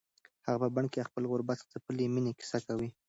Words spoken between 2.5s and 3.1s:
کوي.